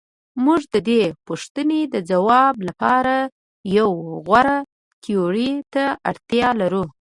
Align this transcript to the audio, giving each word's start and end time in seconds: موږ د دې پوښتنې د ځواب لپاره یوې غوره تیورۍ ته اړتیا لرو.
موږ 0.43 0.61
د 0.73 0.75
دې 0.89 1.01
پوښتنې 1.27 1.81
د 1.93 1.95
ځواب 2.09 2.55
لپاره 2.67 3.15
یوې 3.75 3.99
غوره 4.25 4.57
تیورۍ 5.03 5.51
ته 5.73 5.83
اړتیا 6.09 6.47
لرو. 6.61 6.83